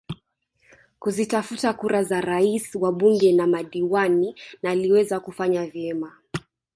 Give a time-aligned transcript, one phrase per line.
[0.99, 6.13] Kuzitafuta kura za Rais wabunge na madiwani na aliweza kufanya vyema